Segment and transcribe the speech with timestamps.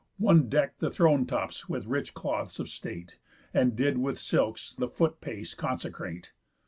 [0.17, 3.19] One deck'd the throne tops with rich cloths of state,
[3.53, 6.33] And did with silks the foot pace consecrate.